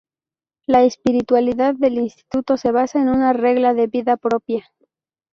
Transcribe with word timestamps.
La 0.65 0.81
espiritualidad 0.81 1.75
del 1.75 1.99
instituto 1.99 2.57
se 2.57 2.71
basa 2.71 2.99
en 2.99 3.07
una 3.07 3.33
regla 3.33 3.75
de 3.75 3.85
vida 3.85 4.17
propia. 4.17 4.65